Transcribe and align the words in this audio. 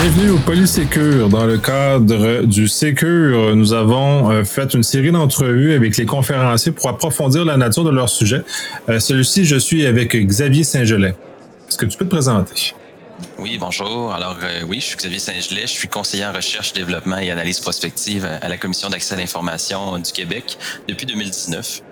Bienvenue 0.00 0.30
au 0.30 0.38
Polysécure. 0.38 1.28
Dans 1.28 1.44
le 1.44 1.58
cadre 1.58 2.44
du 2.44 2.68
Sécure, 2.68 3.56
nous 3.56 3.72
avons 3.72 4.30
euh, 4.30 4.44
fait 4.44 4.72
une 4.72 4.84
série 4.84 5.10
d'entrevues 5.10 5.72
avec 5.74 5.96
les 5.96 6.06
conférenciers 6.06 6.70
pour 6.70 6.88
approfondir 6.88 7.44
la 7.44 7.56
nature 7.56 7.82
de 7.82 7.90
leur 7.90 8.08
sujet. 8.08 8.42
Euh, 8.88 9.00
celui-ci, 9.00 9.44
je 9.44 9.56
suis 9.56 9.86
avec 9.86 10.14
Xavier 10.14 10.62
Saint-Gelais. 10.62 11.16
Est-ce 11.68 11.76
que 11.76 11.86
tu 11.86 11.98
peux 11.98 12.04
te 12.04 12.10
présenter? 12.10 12.74
Oui, 13.38 13.58
bonjour. 13.58 14.12
Alors 14.12 14.36
euh, 14.44 14.60
oui, 14.68 14.78
je 14.78 14.84
suis 14.84 14.96
Xavier 14.96 15.18
Saint-Gelais. 15.18 15.62
Je 15.62 15.72
suis 15.72 15.88
conseiller 15.88 16.26
en 16.26 16.32
recherche, 16.32 16.72
développement 16.74 17.18
et 17.18 17.32
analyse 17.32 17.58
prospective 17.58 18.24
à 18.24 18.48
la 18.48 18.56
Commission 18.56 18.88
d'accès 18.90 19.16
à 19.16 19.18
l'information 19.18 19.98
du 19.98 20.12
Québec 20.12 20.58
depuis 20.86 21.06
2019. 21.06 21.82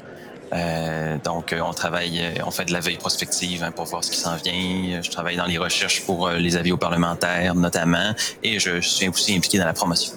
Euh, 0.53 1.16
donc, 1.25 1.52
euh, 1.52 1.61
on 1.61 1.73
travaille, 1.73 2.20
euh, 2.20 2.43
on 2.47 2.51
fait 2.51 2.65
de 2.65 2.73
la 2.73 2.80
veille 2.80 2.97
prospective 2.97 3.65
hein, 3.65 3.73
pour 3.73 3.87
voir 3.87 4.05
ce 4.05 4.11
qui 4.11 4.19
s'en 4.19 4.37
vient. 4.37 5.01
Je 5.03 5.11
travaille 5.11 5.37
dans 5.37 5.47
les 5.47 5.59
recherches 5.59 6.03
pour 6.03 6.30
les 6.30 6.57
avis 6.57 6.73
aux 6.73 6.77
parlementaires, 6.77 7.55
notamment, 7.55 8.15
et 8.43 8.59
je 8.59 8.80
suis 8.80 9.09
aussi 9.09 9.37
impliqué 9.37 9.59
dans 9.59 9.65
la 9.65 9.73
promotion. 9.73 10.12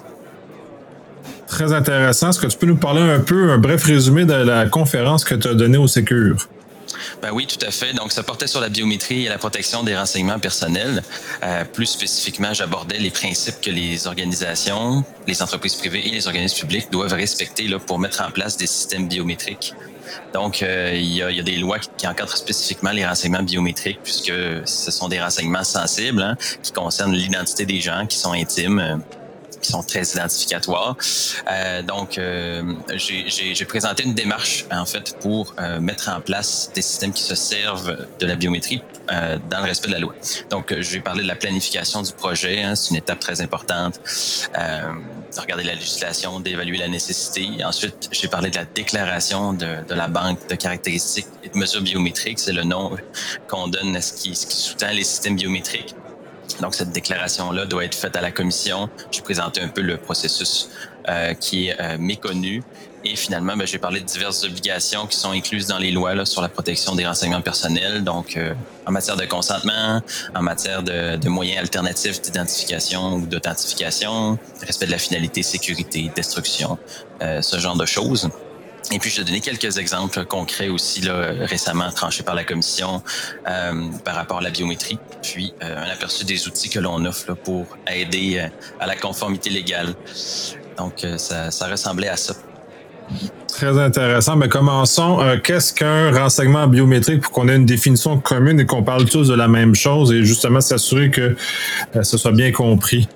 Très 1.46 1.72
intéressant. 1.72 2.30
Est-ce 2.30 2.38
que 2.38 2.46
tu 2.46 2.56
peux 2.56 2.66
nous 2.66 2.76
parler 2.76 3.00
un 3.00 3.18
peu, 3.18 3.50
un 3.50 3.58
bref 3.58 3.84
résumé 3.84 4.24
de 4.24 4.34
la 4.34 4.66
conférence 4.66 5.24
que 5.24 5.34
tu 5.34 5.48
as 5.48 5.54
donnée 5.54 5.78
au 5.78 5.88
Sécure? 5.88 6.48
Ben 7.22 7.30
oui, 7.32 7.46
tout 7.46 7.64
à 7.64 7.70
fait. 7.70 7.92
Donc, 7.92 8.12
ça 8.12 8.22
portait 8.22 8.46
sur 8.46 8.60
la 8.60 8.68
biométrie 8.68 9.26
et 9.26 9.28
la 9.28 9.38
protection 9.38 9.82
des 9.82 9.96
renseignements 9.96 10.38
personnels. 10.38 11.02
plus 11.72 11.86
spécifiquement, 11.86 12.52
j'abordais 12.52 12.98
les 12.98 13.10
principes 13.10 13.60
que 13.60 13.70
les 13.70 14.06
organisations, 14.06 15.04
les 15.26 15.42
entreprises 15.42 15.74
privées 15.74 16.06
et 16.06 16.10
les 16.10 16.26
organismes 16.26 16.60
publics 16.60 16.90
doivent 16.90 17.12
respecter 17.12 17.68
là, 17.68 17.78
pour 17.78 17.98
mettre 17.98 18.22
en 18.22 18.30
place 18.30 18.56
des 18.56 18.66
systèmes 18.66 19.08
biométriques 19.08 19.74
donc, 20.32 20.62
euh, 20.62 20.92
il, 20.94 21.14
y 21.14 21.22
a, 21.22 21.42
des 21.42 21.56
lois 21.56 21.78
qui, 21.78 22.06
encadrent 22.06 22.36
spécifiquement 22.36 22.90
les 22.90 23.04
renseignements 23.04 23.42
biométriques, 23.42 24.00
puisque 24.02 24.32
ce 24.64 24.90
sont 24.90 25.08
des 25.08 25.20
renseignements 25.20 25.64
sensibles 25.64 26.22
hein, 26.22 26.36
qui 26.62 26.72
concernent 26.72 27.14
l'identité 27.14 27.66
des 27.66 27.80
gens, 27.80 28.06
qui 28.06 28.18
sont 28.18 28.32
intimes 28.32 28.78
euh, 28.78 28.96
qui 29.60 29.70
sont 29.70 29.82
très 29.82 30.02
identificatoires. 30.02 30.96
Euh, 31.50 31.82
donc, 31.82 32.20
j'ai 32.96 33.64
présenté 33.64 34.04
une 34.04 34.14
démarche 34.14 34.64
en 34.70 34.86
fait 34.86 35.16
pour 35.20 35.54
mettre 35.80 36.08
en 36.08 36.20
place 36.20 36.70
des 36.74 36.82
systèmes 36.82 37.12
qui 37.12 37.22
se 37.22 37.34
servent 37.34 38.06
de 38.18 38.26
la 38.26 38.36
biométrie 38.36 38.82
dans 39.08 39.58
le 39.58 39.64
respect 39.64 39.88
de 39.88 39.94
la 39.94 39.98
loi. 39.98 40.14
Donc, 40.50 40.74
je 40.78 40.90
vais 40.92 41.00
parler 41.00 41.22
de 41.22 41.28
la 41.28 41.34
planification 41.34 42.02
du 42.02 42.12
projet. 42.12 42.62
Hein, 42.62 42.74
c'est 42.74 42.90
une 42.90 42.96
étape 42.96 43.20
très 43.20 43.40
importante 43.40 44.00
de 44.54 45.40
regarder 45.40 45.64
la 45.64 45.74
législation, 45.74 46.40
d'évaluer 46.40 46.78
la 46.78 46.88
nécessité. 46.88 47.64
Ensuite, 47.64 48.08
j'ai 48.12 48.28
parlé 48.28 48.50
de 48.50 48.56
la 48.56 48.64
déclaration 48.64 49.52
de, 49.52 49.76
de, 49.88 49.94
la 49.94 50.08
banque 50.08 50.48
de 50.48 50.54
caractéristiques 50.54 51.26
et 51.42 51.48
de 51.48 51.58
mesures 51.58 51.82
biométriques. 51.82 52.38
C'est 52.38 52.52
le 52.52 52.64
nom 52.64 52.96
qu'on 53.48 53.68
donne 53.68 53.96
à 53.96 54.00
ce 54.00 54.12
qui, 54.14 54.34
ce 54.34 54.46
qui 54.46 54.56
sous-tend 54.56 54.90
les 54.92 55.04
systèmes 55.04 55.36
biométriques. 55.36 55.94
Donc, 56.60 56.74
cette 56.74 56.92
déclaration-là 56.92 57.66
doit 57.66 57.84
être 57.84 57.94
faite 57.94 58.16
à 58.16 58.20
la 58.20 58.30
commission. 58.30 58.88
J'ai 59.10 59.22
présenté 59.22 59.60
un 59.60 59.68
peu 59.68 59.80
le 59.80 59.96
processus 59.96 60.68
euh, 61.08 61.34
qui 61.34 61.68
est 61.68 61.80
euh, 61.80 61.96
méconnu. 61.98 62.62
Et 63.04 63.16
finalement, 63.16 63.56
ben, 63.56 63.66
j'ai 63.66 63.78
parlé 63.78 64.00
de 64.00 64.04
diverses 64.04 64.44
obligations 64.44 65.06
qui 65.06 65.16
sont 65.16 65.30
incluses 65.30 65.66
dans 65.66 65.78
les 65.78 65.90
lois 65.90 66.14
là, 66.14 66.26
sur 66.26 66.42
la 66.42 66.48
protection 66.50 66.94
des 66.94 67.06
renseignements 67.06 67.40
personnels, 67.40 68.04
donc 68.04 68.36
euh, 68.36 68.52
en 68.86 68.92
matière 68.92 69.16
de 69.16 69.24
consentement, 69.24 70.02
en 70.34 70.42
matière 70.42 70.82
de, 70.82 71.16
de 71.16 71.28
moyens 71.30 71.60
alternatifs 71.60 72.20
d'identification 72.20 73.14
ou 73.14 73.26
d'authentification, 73.26 74.38
respect 74.60 74.86
de 74.86 74.90
la 74.90 74.98
finalité, 74.98 75.42
sécurité, 75.42 76.10
destruction, 76.14 76.78
euh, 77.22 77.40
ce 77.40 77.58
genre 77.58 77.76
de 77.76 77.86
choses. 77.86 78.28
Et 78.92 78.98
puis, 78.98 79.10
je 79.10 79.18
vais 79.18 79.24
donner 79.24 79.40
quelques 79.40 79.78
exemples 79.78 80.24
concrets 80.24 80.68
aussi 80.68 81.02
récemment 81.40 81.90
tranchés 81.90 82.22
par 82.22 82.34
la 82.34 82.44
commission 82.44 83.02
euh, 83.48 83.72
par 84.04 84.16
rapport 84.16 84.38
à 84.38 84.42
la 84.42 84.50
biométrie, 84.50 84.98
puis 85.22 85.52
euh, 85.62 85.76
un 85.76 85.90
aperçu 85.90 86.24
des 86.24 86.48
outils 86.48 86.68
que 86.68 86.80
l'on 86.80 87.04
offre 87.04 87.34
pour 87.34 87.66
aider 87.86 88.38
euh, 88.38 88.48
à 88.80 88.86
la 88.86 88.96
conformité 88.96 89.50
légale. 89.50 89.94
Donc, 90.76 91.06
ça, 91.18 91.50
ça 91.50 91.68
ressemblait 91.68 92.08
à 92.08 92.16
ça. 92.16 92.34
Très 93.48 93.78
intéressant. 93.78 94.36
Mais 94.36 94.48
commençons. 94.48 95.18
Qu'est-ce 95.44 95.74
qu'un 95.74 96.10
renseignement 96.10 96.66
biométrique 96.66 97.20
pour 97.20 97.32
qu'on 97.32 97.48
ait 97.48 97.56
une 97.56 97.66
définition 97.66 98.18
commune 98.18 98.60
et 98.60 98.66
qu'on 98.66 98.82
parle 98.82 99.04
tous 99.04 99.28
de 99.28 99.34
la 99.34 99.48
même 99.48 99.74
chose 99.74 100.10
et 100.10 100.24
justement 100.24 100.62
s'assurer 100.62 101.10
que 101.10 101.36
ce 102.02 102.16
soit 102.16 102.32
bien 102.32 102.50
compris? 102.50 103.08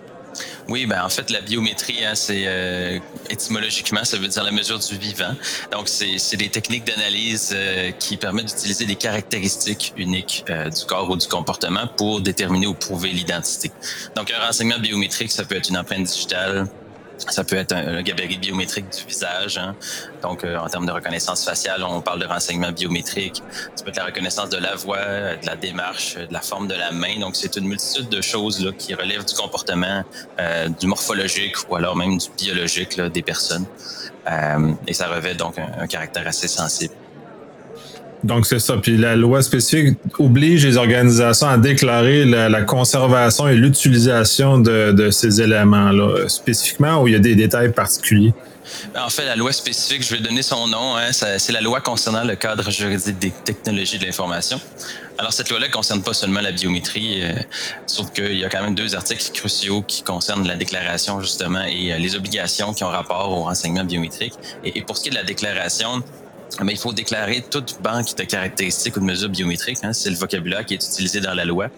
Oui, 0.68 0.86
ben 0.86 1.02
en 1.04 1.08
fait, 1.10 1.30
la 1.30 1.40
biométrie, 1.40 2.04
hein, 2.04 2.14
c'est 2.14 2.44
euh, 2.46 2.98
étymologiquement, 3.28 4.02
ça 4.04 4.16
veut 4.16 4.28
dire 4.28 4.42
la 4.42 4.50
mesure 4.50 4.78
du 4.78 4.96
vivant. 4.96 5.34
Donc, 5.72 5.88
c'est 5.88 6.36
des 6.36 6.48
techniques 6.48 6.84
d'analyse 6.86 7.52
euh, 7.54 7.90
qui 7.92 8.16
permettent 8.16 8.46
d'utiliser 8.46 8.86
des 8.86 8.96
caractéristiques 8.96 9.92
uniques 9.96 10.44
euh, 10.48 10.70
du 10.70 10.84
corps 10.86 11.10
ou 11.10 11.16
du 11.16 11.26
comportement 11.26 11.86
pour 11.98 12.22
déterminer 12.22 12.66
ou 12.66 12.74
prouver 12.74 13.10
l'identité. 13.10 13.70
Donc, 14.16 14.32
un 14.32 14.46
renseignement 14.46 14.78
biométrique, 14.78 15.32
ça 15.32 15.44
peut 15.44 15.56
être 15.56 15.68
une 15.68 15.76
empreinte 15.76 16.04
digitale, 16.04 16.66
ça 17.18 17.44
peut 17.44 17.56
être 17.56 17.72
un, 17.72 18.02
gabarit 18.02 18.38
biométrique 18.38 18.86
du 18.90 19.04
visage. 19.06 19.58
Hein. 19.58 19.74
Donc, 20.22 20.44
euh, 20.44 20.56
en 20.58 20.68
termes 20.68 20.86
de 20.86 20.92
reconnaissance 20.92 21.44
faciale, 21.44 21.82
on 21.84 22.00
parle 22.00 22.20
de 22.20 22.26
renseignement 22.26 22.72
biométrique. 22.72 23.42
Ça 23.74 23.84
peut 23.84 23.90
être 23.90 23.96
la 23.96 24.06
reconnaissance 24.06 24.50
de 24.50 24.58
la 24.58 24.74
voix, 24.74 24.98
de 24.98 25.46
la 25.46 25.56
démarche, 25.56 26.16
de 26.16 26.32
la 26.32 26.40
forme 26.40 26.66
de 26.66 26.74
la 26.74 26.90
main. 26.92 27.18
Donc, 27.20 27.36
c'est 27.36 27.56
une 27.56 27.66
multitude 27.66 28.08
de 28.08 28.20
choses 28.20 28.64
là, 28.64 28.72
qui 28.72 28.94
relèvent 28.94 29.24
du 29.24 29.34
comportement, 29.34 30.02
euh, 30.40 30.68
du 30.68 30.86
morphologique 30.86 31.56
ou 31.68 31.76
alors 31.76 31.96
même 31.96 32.18
du 32.18 32.28
biologique 32.36 32.96
là, 32.96 33.08
des 33.08 33.22
personnes. 33.22 33.66
Euh, 34.30 34.72
et 34.86 34.94
ça 34.94 35.08
revêt 35.08 35.34
donc 35.34 35.58
un 35.58 35.86
caractère 35.86 36.26
assez 36.26 36.48
sensible. 36.48 36.94
Donc, 38.24 38.46
c'est 38.46 38.58
ça. 38.58 38.78
Puis 38.78 38.96
la 38.96 39.16
loi 39.16 39.42
spécifique 39.42 39.98
oblige 40.18 40.64
les 40.64 40.78
organisations 40.78 41.46
à 41.46 41.58
déclarer 41.58 42.24
la, 42.24 42.62
conservation 42.62 43.46
et 43.48 43.54
l'utilisation 43.54 44.58
de, 44.58 45.10
ces 45.10 45.42
éléments-là, 45.42 46.26
spécifiquement 46.28 47.02
où 47.02 47.08
il 47.08 47.12
y 47.12 47.16
a 47.16 47.20
des 47.20 47.34
détails 47.34 47.72
particuliers? 47.72 48.32
En 48.96 49.10
fait, 49.10 49.26
la 49.26 49.36
loi 49.36 49.52
spécifique, 49.52 50.02
je 50.02 50.14
vais 50.14 50.22
donner 50.22 50.40
son 50.40 50.66
nom, 50.66 50.96
hein, 50.96 51.12
c'est 51.12 51.52
la 51.52 51.60
loi 51.60 51.82
concernant 51.82 52.24
le 52.24 52.34
cadre 52.34 52.70
juridique 52.70 53.18
des 53.18 53.30
technologies 53.30 53.98
de 53.98 54.06
l'information. 54.06 54.58
Alors, 55.18 55.34
cette 55.34 55.50
loi-là 55.50 55.68
concerne 55.68 56.02
pas 56.02 56.14
seulement 56.14 56.40
la 56.40 56.50
biométrie, 56.50 57.22
euh, 57.22 57.34
sauf 57.86 58.10
qu'il 58.10 58.36
y 58.36 58.44
a 58.44 58.48
quand 58.48 58.62
même 58.62 58.74
deux 58.74 58.94
articles 58.96 59.30
cruciaux 59.32 59.82
qui 59.82 60.02
concernent 60.02 60.48
la 60.48 60.56
déclaration, 60.56 61.20
justement, 61.20 61.62
et 61.62 61.92
euh, 61.92 61.98
les 61.98 62.16
obligations 62.16 62.72
qui 62.72 62.82
ont 62.84 62.88
rapport 62.88 63.30
au 63.30 63.42
renseignement 63.44 63.84
biométrique. 63.84 64.32
et, 64.64 64.80
pour 64.82 64.96
ce 64.96 65.02
qui 65.02 65.08
est 65.10 65.12
de 65.12 65.16
la 65.16 65.24
déclaration, 65.24 66.02
mais 66.62 66.72
il 66.72 66.78
faut 66.78 66.92
déclarer 66.92 67.44
toute 67.50 67.80
banque 67.82 68.14
de 68.16 68.24
caractéristiques 68.24 68.96
ou 68.96 69.00
de 69.00 69.04
mesures 69.04 69.28
biométriques, 69.28 69.78
hein, 69.82 69.92
c'est 69.92 70.10
le 70.10 70.16
vocabulaire 70.16 70.64
qui 70.64 70.74
est 70.74 70.84
utilisé 70.84 71.20
dans 71.20 71.34
la 71.34 71.44
loi, 71.44 71.68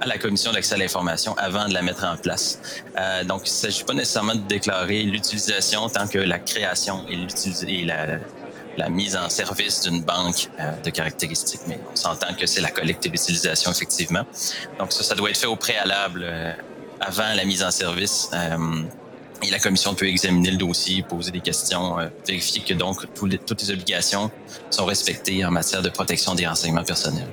à 0.00 0.06
la 0.06 0.18
commission 0.18 0.52
d'accès 0.52 0.74
à 0.74 0.78
l'information 0.78 1.34
avant 1.36 1.68
de 1.68 1.74
la 1.74 1.82
mettre 1.82 2.04
en 2.04 2.16
place. 2.16 2.58
Euh, 2.98 3.24
donc, 3.24 3.42
il 3.46 3.50
ne 3.50 3.56
s'agit 3.56 3.84
pas 3.84 3.94
nécessairement 3.94 4.34
de 4.34 4.40
déclarer 4.40 5.02
l'utilisation 5.02 5.88
tant 5.88 6.06
que 6.06 6.18
la 6.18 6.38
création 6.38 7.04
et, 7.08 7.84
la, 7.84 8.18
la 8.78 8.88
mise 8.88 9.16
en 9.16 9.28
service 9.28 9.82
d'une 9.82 10.02
banque 10.02 10.48
euh, 10.58 10.72
de 10.82 10.90
caractéristiques, 10.90 11.62
mais 11.66 11.78
on 11.90 11.96
s'entend 11.96 12.32
que 12.34 12.46
c'est 12.46 12.62
la 12.62 12.70
collecte 12.70 13.04
et 13.06 13.10
l'utilisation, 13.10 13.70
effectivement. 13.70 14.24
Donc, 14.78 14.92
ça, 14.92 15.02
ça 15.02 15.14
doit 15.14 15.30
être 15.30 15.38
fait 15.38 15.46
au 15.46 15.56
préalable 15.56 16.22
euh, 16.24 16.52
avant 17.00 17.34
la 17.34 17.44
mise 17.44 17.62
en 17.62 17.70
service. 17.70 18.30
Et 19.44 19.50
la 19.50 19.58
commission 19.58 19.94
peut 19.94 20.06
examiner 20.06 20.52
le 20.52 20.56
dossier, 20.56 21.02
poser 21.02 21.32
des 21.32 21.40
questions, 21.40 21.98
euh, 21.98 22.06
vérifier 22.26 22.62
que 22.62 22.74
donc 22.74 23.06
toutes 23.14 23.62
les 23.62 23.70
obligations 23.72 24.30
sont 24.70 24.84
respectées 24.84 25.44
en 25.44 25.50
matière 25.50 25.82
de 25.82 25.88
protection 25.88 26.34
des 26.34 26.46
renseignements 26.46 26.84
personnels. 26.84 27.28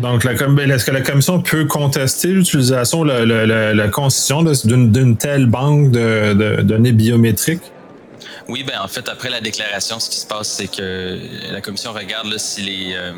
Donc, 0.00 0.26
ben, 0.26 0.70
est-ce 0.70 0.84
que 0.84 0.90
la 0.90 1.02
commission 1.02 1.40
peut 1.40 1.66
contester 1.66 2.28
l'utilisation, 2.28 3.04
la, 3.04 3.24
la, 3.24 3.88
constitution 3.88 4.42
d'une 4.42 5.16
telle 5.16 5.46
banque 5.46 5.92
de 5.92 6.62
données 6.62 6.92
biométriques? 6.92 7.62
Oui, 8.48 8.62
ben 8.62 8.78
en 8.78 8.88
fait, 8.88 9.08
après 9.08 9.30
la 9.30 9.40
déclaration, 9.40 9.98
ce 9.98 10.10
qui 10.10 10.18
se 10.18 10.26
passe, 10.26 10.48
c'est 10.48 10.68
que 10.68 11.18
la 11.50 11.62
commission 11.62 11.92
regarde 11.92 12.26
là, 12.26 12.38
si 12.38 12.60
les. 12.60 12.94
Euh, 12.94 13.12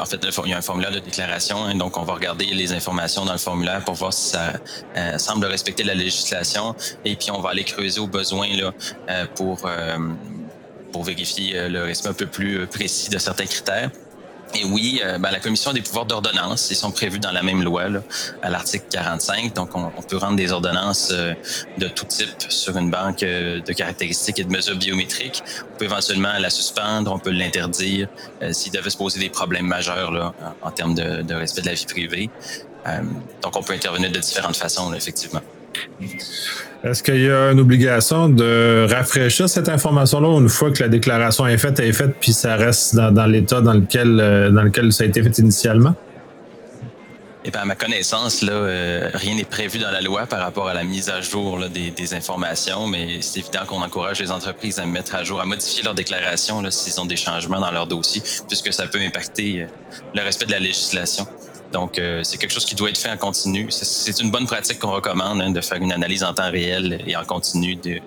en 0.00 0.04
fait, 0.04 0.20
il 0.44 0.50
y 0.50 0.52
a 0.52 0.58
un 0.58 0.62
formulaire 0.62 0.90
de 0.90 0.98
déclaration, 0.98 1.64
hein, 1.64 1.76
donc 1.76 1.96
on 1.96 2.02
va 2.02 2.14
regarder 2.14 2.46
les 2.46 2.72
informations 2.72 3.24
dans 3.24 3.32
le 3.32 3.38
formulaire 3.38 3.84
pour 3.84 3.94
voir 3.94 4.12
si 4.12 4.30
ça 4.30 4.54
euh, 4.96 5.18
semble 5.18 5.46
respecter 5.46 5.84
la 5.84 5.94
législation, 5.94 6.74
et 7.04 7.14
puis 7.14 7.30
on 7.30 7.40
va 7.40 7.50
aller 7.50 7.62
creuser 7.62 8.00
au 8.00 8.08
besoin 8.08 8.48
là 8.56 8.72
euh, 9.08 9.26
pour 9.36 9.68
pour 10.92 11.04
vérifier 11.04 11.68
le 11.68 11.84
respect 11.84 12.08
un 12.08 12.12
peu 12.12 12.26
plus 12.26 12.66
précis 12.66 13.08
de 13.08 13.18
certains 13.18 13.46
critères. 13.46 13.90
Et 14.54 14.64
oui, 14.64 15.00
euh, 15.02 15.18
ben, 15.18 15.30
la 15.30 15.40
commission 15.40 15.70
a 15.70 15.74
des 15.74 15.80
pouvoirs 15.80 16.04
d'ordonnance. 16.04 16.70
Ils 16.70 16.76
sont 16.76 16.90
prévus 16.90 17.18
dans 17.18 17.30
la 17.30 17.42
même 17.42 17.62
loi, 17.62 17.88
là, 17.88 18.02
à 18.42 18.50
l'article 18.50 18.84
45. 18.90 19.54
Donc, 19.54 19.70
on, 19.74 19.90
peut 20.02 20.16
rendre 20.16 20.36
des 20.36 20.52
ordonnances 20.52 21.10
euh, 21.12 21.32
de 21.78 21.88
tout 21.88 22.04
type 22.04 22.28
sur 22.48 22.76
une 22.76 22.90
banque 22.90 23.22
euh, 23.22 23.60
de 23.60 23.72
caractéristiques 23.72 24.38
et 24.40 24.44
de 24.44 24.52
mesures 24.52 24.76
biométriques. 24.76 25.42
On 25.72 25.78
peut 25.78 25.84
éventuellement 25.86 26.32
la 26.38 26.50
suspendre, 26.50 27.12
on 27.12 27.18
peut 27.18 27.30
l'interdire 27.30 28.08
s'il 28.50 28.72
devait 28.72 28.90
se 28.90 28.96
poser 28.96 29.20
des 29.20 29.30
problèmes 29.30 29.66
majeurs 29.66 30.10
là, 30.10 30.34
en, 30.62 30.70
termes 30.70 30.94
de, 30.94 31.22
de, 31.22 31.34
respect 31.34 31.62
de 31.62 31.66
la 31.66 31.74
vie 31.74 31.86
privée. 31.86 32.30
donc, 33.42 33.56
on 33.56 33.62
peut 33.62 33.72
intervenir 33.72 34.10
de 34.10 34.18
différentes 34.18 34.56
façons, 34.56 34.90
là, 34.90 34.96
effectivement. 34.96 35.40
Est-ce 36.84 37.02
qu'il 37.02 37.20
y 37.20 37.30
a 37.30 37.52
une 37.52 37.60
obligation 37.60 38.28
de 38.28 38.86
rafraîchir 38.90 39.48
cette 39.48 39.68
information-là 39.68 40.38
une 40.40 40.48
fois 40.48 40.72
que 40.72 40.82
la 40.82 40.88
déclaration 40.88 41.46
est 41.46 41.58
faite, 41.58 41.78
elle 41.78 41.88
est 41.88 41.92
faite, 41.92 42.16
puis 42.20 42.32
ça 42.32 42.56
reste 42.56 42.96
dans, 42.96 43.26
l'état 43.26 43.60
dans 43.60 43.74
lequel, 43.74 44.18
euh, 44.20 44.50
dans 44.50 44.62
lequel 44.62 44.92
ça 44.92 45.04
a 45.04 45.06
été 45.06 45.22
fait 45.22 45.38
initialement? 45.38 45.94
Eh 47.44 47.50
bien, 47.50 47.62
à 47.62 47.64
ma 47.64 47.74
connaissance, 47.74 48.42
là, 48.42 48.52
euh, 48.52 49.10
rien 49.14 49.34
n'est 49.34 49.44
prévu 49.44 49.78
dans 49.78 49.90
la 49.90 50.00
loi 50.00 50.26
par 50.26 50.40
rapport 50.40 50.68
à 50.68 50.74
la 50.74 50.84
mise 50.84 51.08
à 51.08 51.20
jour 51.20 51.58
des, 51.68 52.14
informations, 52.14 52.86
mais 52.86 53.20
c'est 53.20 53.40
évident 53.40 53.60
qu'on 53.66 53.82
encourage 53.82 54.20
les 54.20 54.30
entreprises 54.30 54.78
à 54.78 54.86
mettre 54.86 55.16
à 55.16 55.24
jour, 55.24 55.40
à 55.40 55.44
modifier 55.44 55.82
leurs 55.82 55.94
déclarations 55.94 56.62
s'ils 56.70 57.00
ont 57.00 57.04
des 57.04 57.16
changements 57.16 57.58
dans 57.58 57.72
leur 57.72 57.88
dossier, 57.88 58.22
puisque 58.46 58.72
ça 58.72 58.86
peut 58.86 59.00
impacter 59.00 59.62
euh, 59.62 59.66
le 60.14 60.22
respect 60.22 60.46
de 60.46 60.52
la 60.52 60.60
législation. 60.60 61.26
Donc, 61.72 61.98
euh, 61.98 62.22
c'est 62.22 62.36
quelque 62.36 62.52
chose 62.52 62.64
qui 62.64 62.74
doit 62.74 62.90
être 62.90 62.98
fait 62.98 63.10
en 63.10 63.16
continu. 63.16 63.66
C'est 63.70 64.20
une 64.20 64.30
bonne 64.30 64.46
pratique 64.46 64.78
qu'on 64.78 64.92
recommande 64.92 65.40
hein, 65.40 65.50
de 65.50 65.60
faire 65.60 65.78
une 65.78 65.92
analyse 65.92 66.22
en 66.22 66.34
temps 66.34 66.50
réel 66.50 67.02
et 67.06 67.16
en 67.16 67.24
continu 67.24 67.76
de, 67.76 67.98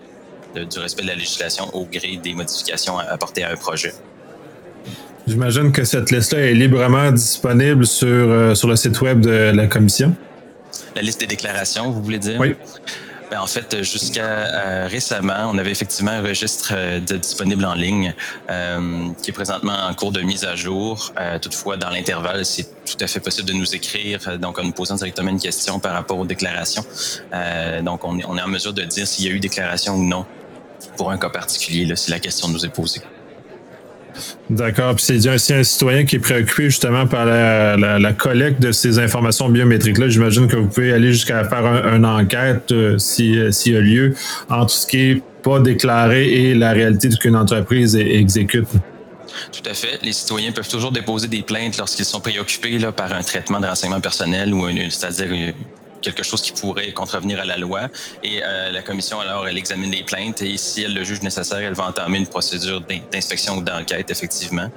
de, 0.56 0.63
du 0.63 0.79
respect 0.79 1.01
de 1.01 1.07
la 1.07 1.15
législation 1.15 1.65
au 1.73 1.85
gré 1.85 2.19
des 2.21 2.33
modifications 2.33 2.97
apportées 3.00 3.44
à 3.44 3.51
un 3.51 3.56
projet. 3.56 3.94
J'imagine 5.27 5.71
que 5.71 5.83
cette 5.83 6.12
liste-là 6.12 6.39
est 6.39 6.53
librement 6.53 7.12
disponible 7.12 7.88
sur, 7.88 8.07
euh, 8.07 8.53
sur 8.53 8.67
le 8.67 8.75
site 8.75 9.01
web 9.01 9.21
de 9.21 9.51
la 9.56 9.65
commission. 9.65 10.15
La 10.95 11.01
liste 11.01 11.19
des 11.19 11.27
déclarations, 11.27 11.89
vous 11.89 12.03
voulez 12.03 12.19
dire? 12.19 12.39
Oui. 12.39 12.56
Ben, 13.31 13.39
en 13.39 13.48
fait, 13.48 13.83
jusqu'à 13.83 14.24
euh, 14.24 14.88
récemment, 14.88 15.50
on 15.51 15.57
avait 15.57 15.72
effectivement 15.72 16.12
un 16.12 16.22
registre 16.22 16.74
euh, 16.75 17.00
de, 17.00 17.18
disponible 17.18 17.66
en 17.66 17.74
ligne 17.74 18.13
euh, 18.50 19.10
qui 19.22 19.31
est 19.31 19.33
présentement 19.33 19.75
en 19.89 19.94
cours 19.95 20.12
de 20.12 20.22
mise 20.22 20.45
à 20.45 20.56
jour. 20.56 21.12
Euh, 21.19 21.39
toutefois, 21.39 21.77
dans 21.77 21.89
l'intervalle, 21.89 22.45
c'est 22.45 22.68
tout 22.86 22.98
à 23.00 23.07
fait 23.07 23.19
possible 23.19 23.48
de 23.48 23.54
nous 23.54 23.74
écrire, 23.74 24.38
donc 24.38 24.60
en 24.60 24.63
nous 24.63 24.72
posant 24.72 24.95
directement 24.95 25.31
une 25.31 25.39
question 25.39 25.80
par 25.80 25.94
rapport 25.94 26.19
aux 26.19 26.25
déclarations. 26.25 26.86
donc, 27.81 28.04
on 28.04 28.19
est, 28.19 28.25
on 28.25 28.38
est 28.38 28.42
en 28.42 28.48
mesure 28.48 28.74
de 28.74 28.83
dire 28.83 29.07
s'il 29.07 29.25
y 29.25 29.27
a 29.27 29.31
eu 29.31 29.39
déclaration 29.39 29.95
ou 29.95 30.04
non 30.04 30.25
pour 30.98 31.10
un 31.10 31.18
cas 31.18 31.30
particulier, 31.30 31.86
là, 31.86 31.95
si 31.95 32.12
la 32.12 32.19
question 32.19 32.48
nous 32.48 32.63
est 32.63 32.69
posée. 32.69 33.01
D'accord. 34.50 34.95
Puis 34.95 35.06
c'est 35.06 35.29
aussi 35.29 35.53
un 35.53 35.63
citoyen 35.63 36.06
qui 36.06 36.17
est 36.17 36.19
préoccupé 36.19 36.65
justement 36.65 37.07
par 37.07 37.25
la, 37.25 38.13
collecte 38.13 38.62
de 38.62 38.71
ces 38.71 39.00
informations 39.00 39.50
biométriques-là. 39.50 40.07
J'imagine 40.07 40.47
que 40.47 40.56
vous 40.56 40.67
pouvez 40.67 40.94
aller 40.94 41.12
jusqu'à 41.12 41.44
faire 41.44 41.65
une 41.65 42.06
un 42.06 42.19
enquête 42.19 42.71
euh, 42.71 42.97
s'il 42.97 43.53
si 43.53 43.71
y 43.71 43.77
a 43.77 43.81
lieu 43.81 44.13
entre 44.50 44.71
ce 44.71 44.88
qui 44.88 44.97
est 44.97 45.23
pas 45.44 45.59
déclaré 45.59 46.31
et 46.31 46.56
la 46.56 46.71
réalité 46.71 47.09
qu'une 47.09 47.35
entreprise 47.35 47.95
exécute. 47.95 48.67
Tout 49.51 49.69
à 49.69 49.73
fait. 49.73 50.00
Les 50.03 50.13
citoyens 50.13 50.51
peuvent 50.51 50.67
toujours 50.67 50.91
déposer 50.91 51.27
des 51.27 51.41
plaintes 51.41 51.77
lorsqu'ils 51.77 52.06
sont 52.06 52.19
préoccupés 52.19 52.79
par 52.95 53.13
un 53.13 53.21
traitement 53.21 53.59
de 53.59 53.67
renseignement 53.67 54.00
personnel 54.00 54.53
ou 54.53 54.67
c'est-à-dire 54.89 55.53
quelque 56.05 56.23
chose 56.23 56.41
qui 56.41 56.51
pourrait 56.51 56.91
contrevenir 56.91 57.39
à 57.39 57.45
la 57.45 57.57
loi. 57.57 57.89
Et 58.23 58.41
euh, 58.43 58.71
la 58.71 58.81
commission, 58.81 59.19
alors, 59.19 59.47
elle 59.47 59.57
examine 59.57 59.91
les 59.91 60.03
plaintes 60.03 60.41
et 60.41 60.57
si 60.57 60.83
elle 60.83 60.93
le 60.93 61.03
juge 61.03 61.21
nécessaire, 61.21 61.59
elle 61.59 61.73
va 61.73 61.87
entamer 61.87 62.19
une 62.19 62.27
procédure 62.27 62.81
d'inspection 63.11 63.57
ou 63.57 63.61
d'enquête, 63.61 64.09
effectivement. 64.11 64.69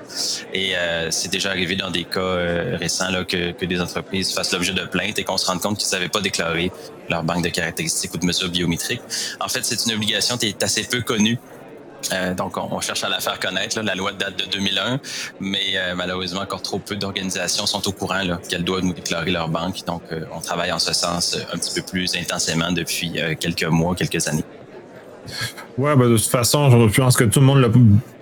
Et 0.52 0.76
euh, 0.76 1.10
c'est 1.10 1.30
déjà 1.30 1.50
arrivé 1.50 1.76
dans 1.76 1.90
des 1.90 2.04
cas 2.04 2.20
euh, 2.20 2.76
récents 2.78 3.10
là, 3.10 3.25
que, 3.25 3.52
que, 3.52 3.66
des 3.66 3.80
entreprises 3.80 4.32
fassent 4.32 4.52
l'objet 4.52 4.72
de 4.72 4.84
plaintes 4.84 5.19
et 5.19 5.25
qu'on 5.25 5.36
se 5.36 5.46
rende 5.46 5.60
compte 5.60 5.78
qu'ils 5.78 5.90
n'avaient 5.92 6.08
pas 6.08 6.20
déclaré 6.20 6.72
leur 7.10 7.22
banque 7.22 7.44
de 7.44 7.48
caractéristiques 7.50 8.14
ou 8.14 8.19
de 8.19 8.26
mesures 8.26 8.48
biométriques. 8.48 9.02
En 9.40 9.48
fait, 9.48 9.64
c'est 9.64 9.86
une 9.86 9.92
obligation 9.92 10.38
qui 10.38 10.46
est 10.46 10.62
assez 10.62 10.84
peu 10.84 11.00
connue 11.02 11.38
euh, 12.12 12.35
donc, 12.35 12.56
on, 12.56 12.81
cherche 12.81 13.05
à 13.05 13.09
la 13.09 13.21
faire 13.21 13.39
connaître. 13.39 13.81
La 13.81 13.95
loi 13.95 14.12
date 14.12 14.39
de 14.39 14.50
2001, 14.50 15.00
mais 15.41 15.59
euh, 15.75 15.95
malheureusement, 15.97 16.41
encore 16.41 16.62
trop 16.62 16.79
peu 16.79 16.97
d'organisations 16.97 17.67
sont 17.67 17.87
au 17.89 17.93
courant 17.93 18.21
qu'elles 18.49 18.65
doivent 18.65 18.85
nous 18.85 18.95
déclarer 18.95 19.31
leur 19.31 19.49
banque. 19.49 19.85
Donc, 19.87 20.03
euh, 20.12 20.21
on 20.35 20.41
travaille 20.41 20.73
en 20.73 20.79
ce 20.79 20.93
sens 20.93 21.37
un 21.53 21.59
petit 21.59 21.81
peu 21.81 21.87
plus 21.87 22.17
intensément 22.17 22.73
depuis 22.73 23.21
quelques 23.41 23.65
mois, 23.65 23.95
quelques 23.95 24.27
années. 24.29 24.45
Ouais, 25.77 25.95
ben 25.95 26.09
de 26.09 26.17
toute 26.17 26.27
façon, 26.27 26.89
je 26.89 27.00
pense 27.00 27.17
que 27.17 27.25
tout 27.25 27.41
le 27.41 27.47
monde 27.47 27.61
l'a 27.61 27.69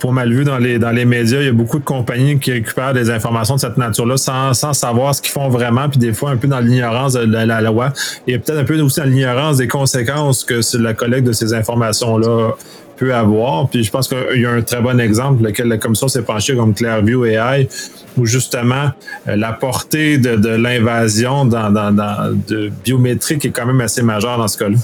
pas 0.01 0.11
mal 0.11 0.33
vu 0.33 0.45
dans 0.45 0.59
les, 0.59 0.79
dans 0.79 0.91
les 0.91 1.05
médias. 1.05 1.41
Il 1.41 1.47
y 1.47 1.49
a 1.49 1.53
beaucoup 1.53 1.79
de 1.79 1.85
compagnies 1.85 2.39
qui 2.39 2.53
récupèrent 2.53 2.93
des 2.93 3.11
informations 3.11 3.55
de 3.55 3.61
cette 3.61 3.77
nature-là 3.77 4.17
sans, 4.17 4.53
sans 4.53 4.73
savoir 4.73 5.15
ce 5.15 5.23
qu'ils 5.23 5.31
font 5.31 5.49
vraiment, 5.49 5.89
puis 5.89 5.99
des 5.99 6.13
fois 6.13 6.31
un 6.31 6.37
peu 6.37 6.49
dans 6.49 6.59
l'ignorance 6.61 7.15
de 7.15 7.21
la, 7.21 7.47
la, 7.47 7.61
loi. 7.61 7.93
Et 8.27 8.39
peut-être 8.39 8.59
un 8.59 8.65
peu 8.65 8.79
aussi 8.81 9.01
dans 9.01 9.07
l'ignorance 9.07 9.59
des 9.59 9.69
conséquences 9.69 10.45
que 10.45 10.61
la 10.77 10.93
collecte 10.93 11.27
de 11.27 11.33
ces 11.33 11.55
informations-là 11.55 12.57
peut 12.97 13.15
avoir. 13.15 13.69
Puis 13.69 13.85
je 13.85 13.91
pense 13.91 14.09
qu'il 14.09 14.41
y 14.41 14.47
a 14.47 14.51
un 14.51 14.63
très 14.63 14.81
bon 14.81 15.01
exemple, 15.01 15.43
lequel 15.43 15.69
la 15.69 15.79
commission 15.79 16.09
s'est 16.09 16.23
penchée 16.23 16.57
comme 16.57 16.75
Clairview 16.75 17.25
AI, 17.25 17.69
où 18.17 18.27
justement 18.27 18.91
la 19.27 19.53
portée 19.53 20.19
de, 20.19 20.49
l'invasion 20.49 21.45
de 21.45 22.69
biométrique 22.85 23.45
est 23.45 23.51
quand 23.51 23.67
même 23.67 23.81
assez 23.81 24.03
majeure 24.03 24.39
dans 24.39 24.49
ce 24.49 24.59
cas-là. 24.59 24.77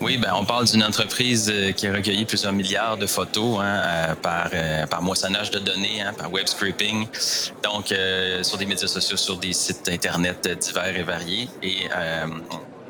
Oui, 0.00 0.18
ben, 0.18 0.32
on 0.34 0.44
parle 0.44 0.66
d'une 0.66 0.82
entreprise 0.82 1.52
qui 1.76 1.86
a 1.86 1.92
recueilli 1.92 2.24
plusieurs 2.24 2.52
milliards 2.52 2.96
de 2.96 3.06
photos 3.06 3.58
hein, 3.60 3.80
euh, 3.84 4.14
par, 4.14 4.48
euh, 4.52 4.86
par 4.86 5.02
moissonnage 5.02 5.50
de 5.50 5.58
données, 5.58 6.02
hein, 6.02 6.12
par 6.16 6.32
web 6.32 6.46
scraping, 6.46 7.06
donc 7.62 7.92
euh, 7.92 8.42
sur 8.42 8.58
des 8.58 8.66
médias 8.66 8.88
sociaux, 8.88 9.16
sur 9.16 9.36
des 9.36 9.52
sites 9.52 9.88
Internet 9.88 10.48
divers 10.60 10.96
et 10.96 11.02
variés. 11.02 11.48
Et 11.62 11.88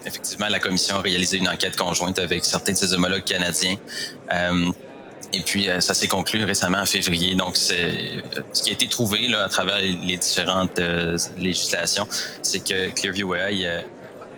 effectivement, 0.06 0.49
la 0.49 0.58
commission 0.58 0.97
a 0.97 1.00
réalisé 1.00 1.38
une 1.38 1.49
enquête 1.49 1.76
conjointe 1.76 2.19
avec 2.19 2.44
certains 2.44 2.73
de 2.73 2.79
ses 2.79 2.93
homologues 2.94 3.25
canadiens. 3.25 3.76
Euh, 4.32 4.70
et 5.32 5.41
puis, 5.41 5.69
euh, 5.69 5.81
ça 5.81 5.93
s'est 5.93 6.08
conclu 6.08 6.44
récemment 6.44 6.79
en 6.79 6.87
février. 6.87 7.35
Donc, 7.35 7.56
c'est 7.56 8.23
ce 8.53 8.62
qui 8.62 8.70
a 8.70 8.73
été 8.73 8.87
trouvé 8.87 9.26
là, 9.29 9.44
à 9.44 9.49
travers 9.49 9.79
les 9.79 10.17
différentes 10.17 10.79
euh, 10.79 11.19
législations, 11.37 12.06
c'est 12.43 12.61
que 12.61 12.91
Clearview 12.91 13.35
AI 13.35 13.85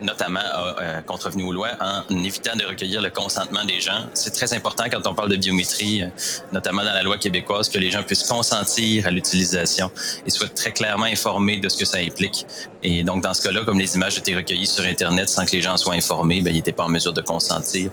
notamment 0.02 0.40
a 0.40 1.02
contrevenu 1.02 1.44
aux 1.44 1.52
lois 1.52 1.70
en 1.80 2.02
évitant 2.24 2.56
de 2.56 2.64
recueillir 2.64 3.02
le 3.02 3.10
consentement 3.10 3.64
des 3.64 3.80
gens. 3.80 4.06
C'est 4.14 4.32
très 4.32 4.52
important 4.54 4.84
quand 4.90 5.06
on 5.06 5.14
parle 5.14 5.30
de 5.30 5.36
biométrie, 5.36 6.02
euh, 6.02 6.08
notamment 6.52 6.84
dans 6.84 6.92
la 6.92 7.02
loi 7.02 7.18
québécoise, 7.18 7.68
que 7.68 7.78
les 7.78 7.90
gens 7.90 8.02
puissent 8.02 8.26
consentir 8.26 9.06
à 9.06 9.10
l'utilisation 9.10 9.90
et 10.26 10.30
soient 10.30 10.48
très 10.48 10.72
clairement 10.72 11.06
informés 11.06 11.58
de 11.58 11.68
ce 11.68 11.78
que 11.78 11.84
ça 11.84 11.98
implique. 11.98 12.46
Et 12.82 13.02
donc, 13.02 13.22
dans 13.22 13.34
ce 13.34 13.42
cas-là, 13.42 13.64
comme 13.64 13.78
les 13.78 13.96
images 13.96 14.18
étaient 14.18 14.36
recueillies 14.36 14.66
sur 14.66 14.84
Internet 14.84 15.28
sans 15.28 15.44
que 15.44 15.52
les 15.52 15.62
gens 15.62 15.76
soient 15.76 15.94
informés, 15.94 16.40
ben, 16.40 16.50
ils 16.50 16.56
n'étaient 16.56 16.72
pas 16.72 16.84
en 16.84 16.88
mesure 16.88 17.12
de 17.12 17.22
consentir. 17.22 17.90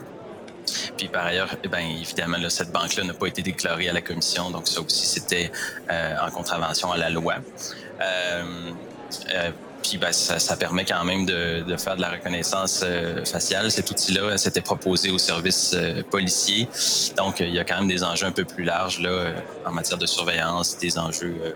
Puis 0.97 1.07
par 1.07 1.25
ailleurs, 1.25 1.49
eh 1.63 1.67
bien, 1.67 1.79
évidemment, 2.01 2.37
là, 2.37 2.49
cette 2.49 2.71
banque-là 2.71 3.03
n'a 3.03 3.13
pas 3.13 3.27
été 3.27 3.41
déclarée 3.41 3.89
à 3.89 3.93
la 3.93 4.01
commission, 4.01 4.49
donc 4.49 4.67
ça 4.67 4.81
aussi, 4.81 5.05
c'était 5.05 5.51
euh, 5.91 6.15
en 6.21 6.31
contravention 6.31 6.91
à 6.91 6.97
la 6.97 7.09
loi. 7.09 7.35
Euh, 8.01 8.71
euh, 9.33 9.51
puis 9.89 9.97
ben, 9.97 10.11
ça, 10.11 10.39
ça, 10.39 10.55
permet 10.57 10.85
quand 10.85 11.03
même 11.03 11.25
de, 11.25 11.61
de 11.61 11.77
faire 11.77 11.95
de 11.95 12.01
la 12.01 12.09
reconnaissance 12.09 12.81
euh, 12.83 13.23
faciale. 13.23 13.69
Cet 13.69 13.89
outil-là 13.91 14.37
s'était 14.37 14.61
proposé 14.61 15.11
aux 15.11 15.17
services 15.17 15.73
euh, 15.75 16.01
policiers. 16.03 16.67
Donc, 17.17 17.39
il 17.39 17.53
y 17.53 17.59
a 17.59 17.63
quand 17.63 17.77
même 17.77 17.87
des 17.87 18.03
enjeux 18.03 18.25
un 18.25 18.31
peu 18.31 18.45
plus 18.45 18.63
larges 18.63 18.99
là, 18.99 19.09
euh, 19.09 19.33
en 19.65 19.71
matière 19.71 19.97
de 19.97 20.05
surveillance, 20.05 20.77
des 20.77 20.97
enjeux 20.97 21.55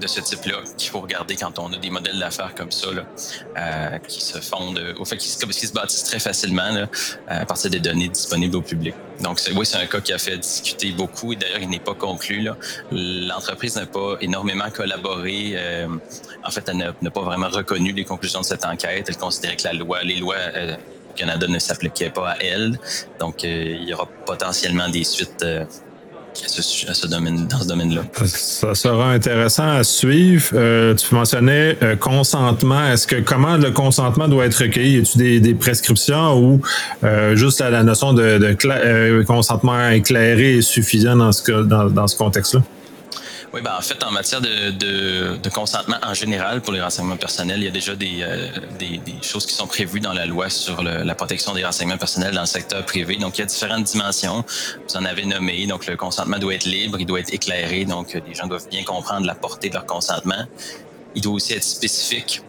de 0.00 0.06
ce 0.06 0.20
type-là 0.20 0.58
qu'il 0.76 0.90
faut 0.90 1.00
regarder 1.00 1.36
quand 1.36 1.58
on 1.58 1.72
a 1.72 1.76
des 1.76 1.90
modèles 1.90 2.18
d'affaires 2.18 2.54
comme 2.54 2.70
ça, 2.70 2.88
euh, 2.88 3.98
qui 4.06 4.20
se 4.20 4.38
fondent, 4.38 4.80
au 4.98 5.04
fait, 5.04 5.16
qui, 5.16 5.28
se 5.28 5.72
bâtissent 5.72 6.04
très 6.04 6.18
facilement 6.18 6.70
là, 6.70 6.88
à 7.28 7.46
partir 7.46 7.70
des 7.70 7.80
données 7.80 8.08
disponibles 8.08 8.56
au 8.56 8.62
public. 8.62 8.94
Donc, 9.20 9.38
oui, 9.54 9.66
c'est 9.66 9.76
un 9.76 9.86
cas 9.86 10.00
qui 10.00 10.12
a 10.12 10.18
fait 10.18 10.38
discuter 10.38 10.92
beaucoup 10.92 11.32
et 11.32 11.36
d'ailleurs, 11.36 11.60
il 11.60 11.68
n'est 11.68 11.78
pas 11.78 11.94
conclu. 11.94 12.48
L'entreprise 12.90 13.76
n'a 13.76 13.86
pas 13.86 14.16
énormément 14.20 14.70
collaboré. 14.70 15.52
Euh, 15.54 15.88
en 16.44 16.50
fait, 16.50 16.68
elle 16.68 16.78
n'a, 16.78 17.10
pas 17.10 17.20
vraiment 17.20 17.48
reconnu 17.48 17.92
les 17.92 18.04
conclusions 18.04 18.40
de 18.40 18.46
cette 18.46 18.64
enquête. 18.64 19.06
Elle 19.08 19.16
considérait 19.16 19.56
que 19.56 19.64
la 19.64 19.74
loi, 19.74 20.02
les 20.02 20.16
lois 20.16 20.36
euh, 20.36 20.74
au 21.10 21.12
Canada 21.14 21.46
ne 21.46 21.58
s'appliquaient 21.58 22.10
pas 22.10 22.30
à 22.30 22.36
elle. 22.42 22.78
Donc, 23.18 23.44
euh, 23.44 23.76
il 23.80 23.88
y 23.88 23.94
aura 23.94 24.06
potentiellement 24.06 24.88
des 24.88 25.04
suites 25.04 25.44
à 26.44 26.48
ce, 26.48 26.90
à 26.90 26.94
ce 26.94 27.06
domaine, 27.06 27.46
dans 27.46 27.60
ce 27.60 27.68
domaine-là. 27.68 28.02
Ça 28.24 28.74
sera 28.74 29.12
intéressant 29.12 29.68
à 29.68 29.84
suivre. 29.84 30.50
Euh, 30.54 30.94
tu 30.94 31.14
mentionnais 31.14 31.76
euh, 31.82 31.96
consentement. 31.96 32.86
Est-ce 32.86 33.06
que 33.06 33.16
comment 33.16 33.56
le 33.56 33.70
consentement 33.70 34.28
doit 34.28 34.46
être 34.46 34.56
recueilli? 34.62 34.96
Y 34.96 35.00
a-t-il 35.00 35.18
des, 35.18 35.40
des, 35.40 35.54
prescriptions 35.54 36.38
ou 36.38 36.60
euh, 37.04 37.36
juste 37.36 37.60
la, 37.60 37.70
la, 37.70 37.82
notion 37.82 38.12
de, 38.12 38.38
de 38.38 39.22
consentement 39.24 39.90
éclairé 39.90 40.58
est 40.58 40.62
suffisant 40.62 41.16
dans 41.16 41.32
ce, 41.32 41.50
dans, 41.62 41.90
dans 41.90 42.06
ce 42.06 42.16
contexte-là? 42.16 42.62
Oui, 43.52 43.62
ben 43.62 43.72
en 43.76 43.80
fait, 43.80 44.00
en 44.04 44.12
matière 44.12 44.40
de, 44.40 44.70
de, 44.70 45.36
de, 45.36 45.50
consentement 45.50 45.96
en 46.04 46.14
général 46.14 46.60
pour 46.60 46.72
les 46.72 46.80
renseignements 46.80 47.16
personnels, 47.16 47.58
il 47.58 47.64
y 47.64 47.68
a 47.68 47.72
déjà 47.72 47.96
des, 47.96 48.20
euh, 48.22 48.46
des, 48.78 48.98
des 48.98 49.20
choses 49.22 49.44
qui 49.44 49.54
sont 49.54 49.66
prévues 49.66 49.98
dans 49.98 50.12
la 50.12 50.24
loi 50.24 50.48
sur 50.48 50.84
le, 50.84 51.02
la 51.02 51.14
protection 51.16 51.52
des 51.52 51.64
renseignements 51.64 51.98
personnels 51.98 52.32
dans 52.32 52.42
le 52.42 52.46
secteur 52.46 52.84
privé. 52.86 53.16
Donc, 53.16 53.38
il 53.38 53.40
y 53.40 53.42
a 53.42 53.46
différentes 53.46 53.82
dimensions. 53.84 54.44
Vous 54.88 54.96
en 54.96 55.04
avez 55.04 55.26
nommé. 55.26 55.66
Donc, 55.66 55.86
le 55.88 55.96
consentement 55.96 56.38
doit 56.38 56.54
être 56.54 56.64
libre, 56.64 57.00
il 57.00 57.06
doit 57.06 57.18
être 57.18 57.34
éclairé. 57.34 57.84
Donc, 57.84 58.16
les 58.24 58.34
gens 58.34 58.46
doivent 58.46 58.68
bien 58.68 58.84
comprendre 58.84 59.26
la 59.26 59.34
portée 59.34 59.68
de 59.68 59.74
leur 59.74 59.86
consentement. 59.86 60.46
Il 61.16 61.22
doit 61.22 61.32
aussi 61.32 61.54
être 61.54 61.64
spécifique 61.64 62.42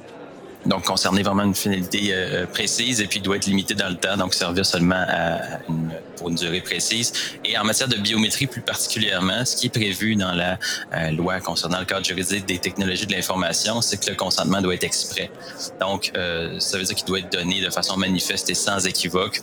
donc 0.66 0.86
concerner 0.86 1.24
vraiment 1.24 1.44
une 1.44 1.56
finalité 1.56 2.10
euh, 2.12 2.46
précise 2.46 3.02
et 3.02 3.08
puis 3.08 3.20
doit 3.20 3.38
être 3.38 3.48
limité 3.48 3.74
dans 3.74 3.90
le 3.90 3.96
temps, 3.96 4.18
donc 4.18 4.34
servir 4.34 4.66
seulement 4.66 5.04
à 5.08 5.60
une, 5.68 5.91
pour 6.22 6.30
une 6.30 6.36
durée 6.36 6.62
précise. 6.62 7.12
Et 7.44 7.58
en 7.58 7.64
matière 7.64 7.90
de 7.90 7.98
biométrie 7.98 8.46
plus 8.46 8.62
particulièrement, 8.62 9.44
ce 9.44 9.56
qui 9.56 9.68
est 9.68 9.70
prévu 9.70 10.16
dans 10.16 10.34
la 10.34 10.60
euh, 10.94 11.12
loi 11.12 11.40
concernant 11.40 11.80
le 11.80 11.86
cadre 11.86 12.06
juridique 12.06 12.46
des 12.46 12.60
technologies 12.60 13.08
de 13.08 13.14
l'information, 13.14 13.82
c'est 13.82 13.98
que 13.98 14.12
le 14.12 14.16
consentement 14.16 14.62
doit 14.62 14.76
être 14.76 14.84
exprès. 14.84 15.32
Donc, 15.80 16.12
euh, 16.16 16.60
ça 16.60 16.78
veut 16.78 16.84
dire 16.84 16.96
qu'il 16.96 17.08
doit 17.08 17.20
être 17.20 17.32
donné 17.32 17.60
de 17.60 17.72
façon 17.72 17.98
manifeste 17.98 18.50
et 18.52 18.54
sans 18.54 18.86
équivoque 18.86 19.42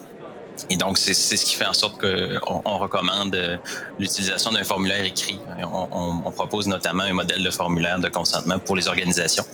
Et 0.71 0.77
donc, 0.77 0.99
c'est 0.99 1.15
ce 1.15 1.45
qui 1.45 1.55
fait 1.55 1.67
en 1.67 1.73
sorte 1.73 2.01
qu'on 2.01 2.63
on 2.65 2.79
recommande 2.79 3.35
euh, 3.35 3.57
l'utilisation 3.99 4.53
d'un 4.53 4.65
formulaire 4.65 5.05
écrit. 5.05 5.41
On, 5.73 6.21
on, 6.25 6.31
propose 6.31 6.67
notamment 6.69 7.05
un 7.05 7.13
modèle 7.13 7.43
de 7.43 7.51
formulaire 7.51 7.99
de 7.99 8.09
consentement 8.09 8.59
pour 8.59 8.77
les 8.77 8.87
organisations, 8.87 9.45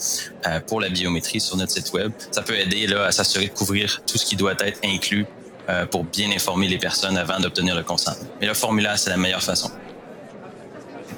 euh, 0.47 0.61
pour 0.61 0.81
la 0.81 0.89
biométrie 0.89 1.41
sur 1.41 1.57
notre 1.57 1.73
site 1.73 1.93
web. 1.93 2.13
Ça 2.31 2.43
peut 2.43 2.59
aider 2.59 2.87
là, 2.87 3.05
à 3.07 3.13
s'assurer 3.13 3.47
de 3.47 3.53
couvrir 3.53 4.03
tout 4.07 4.19
ce 4.19 4.27
qui 4.27 4.37
doit 4.37 4.55
être 4.61 4.79
inclus 4.85 5.27
euh, 5.69 5.87
pour 5.87 6.05
bien 6.05 6.29
informer 6.35 6.69
les 6.69 6.79
personnes 6.79 7.17
avant 7.17 7.41
d'obtenir 7.41 7.75
le 7.75 7.83
consentement. 7.83 8.29
Mais 8.41 8.47
le 8.47 8.55
formulaire, 8.55 8.99
c'est 8.99 9.11
la 9.11 9.17
meilleure 9.17 9.43
façon. 9.43 9.71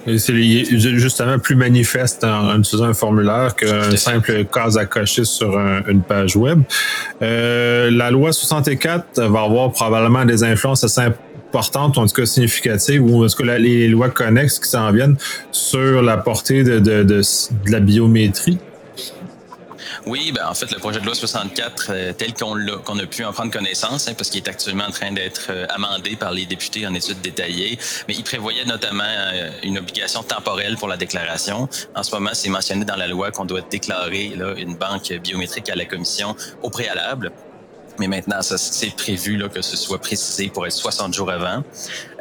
C'est 0.07 0.65
justement 0.99 1.41
plus 1.41 1.57
manifeste 1.57 2.23
en, 2.23 2.61
utilisant 2.61 2.85
un 2.85 2.95
formulaire 2.95 3.57
qu'un 3.57 3.97
simple 3.97 4.45
case 4.45 4.79
à 4.79 4.87
cocher 4.87 5.25
sur 5.25 5.59
une 5.89 6.03
page 6.03 6.37
web. 6.37 6.63
Euh, 7.23 7.91
la 7.91 8.13
loi 8.13 8.33
64 8.33 9.21
va 9.23 9.43
avoir 9.43 9.73
probablement 9.73 10.25
des 10.25 10.45
influences 10.45 10.85
assez 10.85 11.01
importantes, 11.01 11.99
en 11.99 12.07
tout 12.07 12.15
cas 12.15 12.27
significatives, 12.27 13.03
ou 13.03 13.25
est-ce 13.25 13.35
que 13.35 13.43
les 13.43 13.89
lois 13.89 14.11
connexes 14.11 14.61
qui 14.61 14.69
s'en 14.69 14.93
viennent 14.93 15.17
sur 15.51 16.03
la 16.03 16.19
portée 16.19 16.63
de, 16.63 16.79
de 16.79 17.23
la 17.67 17.81
biométrie? 17.81 18.59
Oui, 20.07 20.31
ben 20.31 20.47
en 20.47 20.55
fait, 20.55 20.71
le 20.71 20.79
projet 20.79 21.01
de 21.01 21.05
loi 21.05 21.17
64, 21.17 21.87
euh, 21.91 22.13
tel 22.13 22.33
qu'on 22.33 22.55
l'a, 22.55 22.77
qu'on 22.77 22.97
a 23.01 23.07
pu 23.07 23.25
en 23.25 23.33
prendre 23.33 23.51
connaissance, 23.51 24.07
hein, 24.07 24.15
parce 24.17 24.31
qu'il 24.31 24.41
est 24.41 24.49
actuellement 24.49 24.85
en 24.85 24.93
train 24.93 25.11
d'être 25.11 25.49
euh, 25.51 25.67
amendé 25.69 26.15
par 26.15 26.31
les 26.31 26.47
députés 26.47 26.87
en 26.87 26.95
études 26.95 27.21
détaillées, 27.23 27.77
mais 28.07 28.15
il 28.15 28.23
prévoyait 28.23 28.65
notamment 28.65 29.03
euh, 29.05 29.51
une 29.65 29.79
obligation 29.79 30.23
temporelle 30.23 30.77
pour 30.77 30.87
la 30.87 30.97
déclaration. 30.97 31.69
En 31.97 32.05
ce 32.05 32.15
moment, 32.15 32.31
c'est 32.35 32.51
mentionné 32.51 32.85
dans 32.85 32.95
la 32.95 33.09
loi 33.09 33.33
qu'on 33.33 33.47
doit 33.47 33.63
déclarer 33.63 34.29
là, 34.37 34.55
une 34.57 34.77
banque 34.77 35.13
biométrique 35.13 35.69
à 35.71 35.75
la 35.75 35.87
commission 35.87 36.37
au 36.63 36.71
préalable. 36.71 37.33
Mais 37.99 38.09
maintenant, 38.09 38.41
c'est 38.43 38.97
prévu 38.97 39.37
là, 39.37 39.49
que 39.49 39.63
ce 39.63 39.77
soit 39.77 39.99
précisé 39.99 40.49
pour 40.49 40.67
être 40.67 40.73
60 40.73 41.15
jours 41.15 41.31
avant. 41.31 41.63